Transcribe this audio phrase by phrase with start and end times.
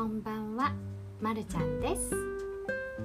[0.00, 0.72] こんばんは、
[1.20, 2.16] まるちゃんです。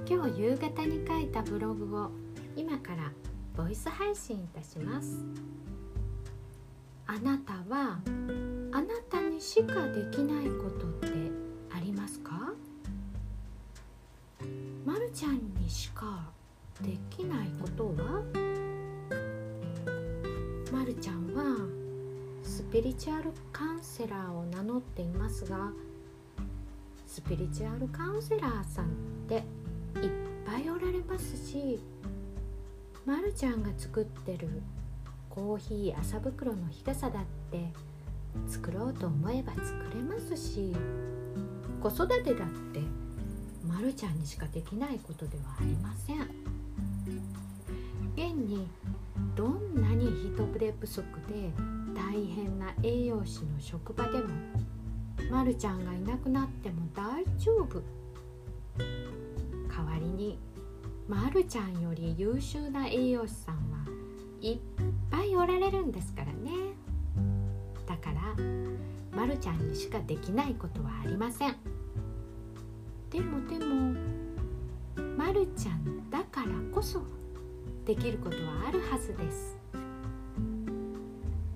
[0.08, 2.10] 今日夕方に書いたブログを
[2.56, 3.12] 今から
[3.54, 5.22] ボイス配信いたします。
[7.06, 7.98] あなたは
[8.72, 11.08] あなたにしかできないことって
[11.70, 12.54] ありますか？
[14.86, 16.30] まるちゃんにしか
[16.80, 18.22] できないことは？
[20.72, 21.58] まるちゃんは
[22.42, 25.72] スピリチュアルカウンセラーを名乗っていますが
[27.16, 28.88] スピリチュアルカウンセラーさんっ
[29.26, 29.42] ていっ
[30.44, 31.80] ぱいおられますし
[33.06, 34.62] まるちゃんが作ってる
[35.30, 37.72] コーヒー麻袋の日傘だって
[38.46, 40.76] 作ろうと思えば作れますし
[41.82, 42.80] 子育てだって
[43.66, 46.20] まるちゃんにしかできないことではありません。
[48.14, 48.68] 現に
[49.34, 51.50] どんなに人手不足で
[51.94, 54.28] 大変な栄養士の職場でも
[55.30, 57.82] まるちゃんがいなくなっても大丈夫。
[59.68, 60.38] 代わりに
[61.08, 63.86] まるちゃんより優秀な栄養士さんは
[64.40, 64.58] いっ
[65.10, 66.50] ぱいおられるんですからね。
[67.86, 68.34] だから
[69.16, 71.56] まるちゃんにしかできないことはありません。
[73.10, 73.94] でもでも
[75.16, 77.02] まるちゃんだからこそ
[77.84, 79.56] できることはあるはずです。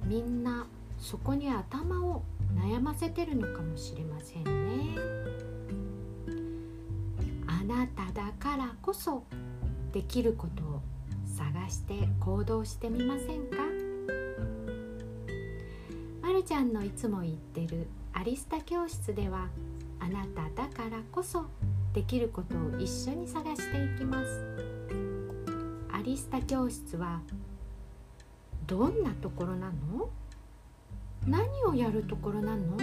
[0.05, 0.67] みんな
[0.99, 2.23] そこに頭を
[2.55, 4.51] 悩ませてるのかもしれませんね。
[7.47, 9.25] あなただからこそ
[9.93, 10.83] できることを
[11.27, 13.57] 探して行動してみませんか？
[16.23, 19.49] まるちゃんのいつも言ってるアリスタ教室では
[19.99, 21.47] あなただからこそ
[21.93, 24.45] できることを一緒に探していきます。
[25.93, 27.21] アリスタ教室は
[28.67, 30.09] どんなところなの？
[31.27, 32.79] 何をやるところなのっ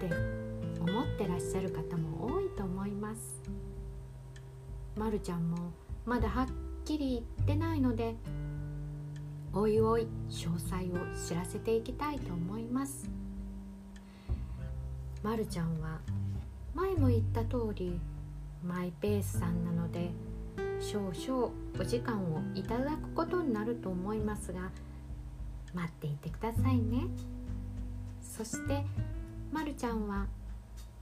[0.00, 0.10] て
[0.80, 3.42] 思ってらっしゃる方も多いと思います。
[4.96, 5.72] まるちゃんも
[6.06, 6.46] まだはっ
[6.84, 8.14] きり言ってないので
[9.52, 13.08] おいおい詳細を知らせていきたいと思います。
[15.22, 16.00] まるちゃんは
[16.74, 17.98] 前も言った通り
[18.64, 20.10] マイペースさんなので
[20.80, 24.70] 少々お時間をいただくことになると思いますが
[25.74, 27.35] 待っていてくださいね。
[28.36, 28.84] そして
[29.52, 30.26] まるちゃんは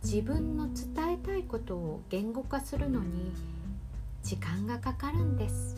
[0.03, 3.33] 自分の伝えたいことを言語化するのに
[4.23, 5.77] 時間がかかるんです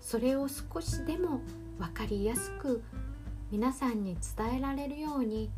[0.00, 1.40] それを少しでも
[1.78, 2.82] 分かりやすく
[3.50, 5.50] 皆さんに伝えられるように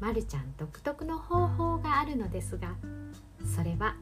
[0.00, 2.74] まるちゃん独特の方法があるのですが
[3.54, 3.96] それは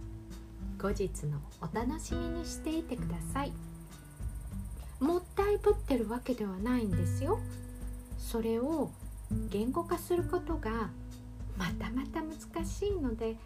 [0.78, 3.52] 後日のお楽しみにしていてください。
[5.00, 7.40] もったいぶってるわけではないんですよ
[8.18, 8.90] それを
[9.48, 10.90] 言語化することが
[11.56, 13.36] またまた難しいので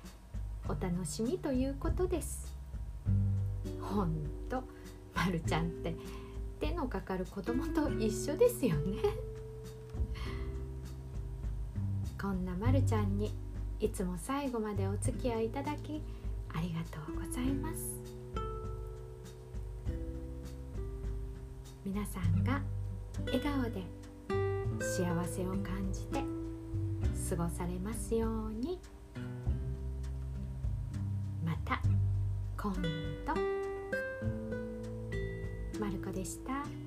[0.67, 2.55] お楽しみということです。
[3.81, 4.15] ほん
[4.49, 4.65] と
[5.15, 5.95] まるちゃんって
[6.61, 8.99] 手のかかる子供と一緒ですよね。
[12.21, 13.35] こんなまるちゃんに
[13.81, 16.01] いつも最後までお付き合いいただき
[16.55, 18.01] ありがとうございます。
[21.85, 22.63] 皆さんが
[23.27, 23.83] 笑顔で
[24.81, 26.23] 幸せを感じて
[27.31, 28.79] 過ごされますように
[31.45, 31.81] また
[32.61, 32.73] 今
[33.27, 33.55] 度
[35.81, 36.84] まる子でした。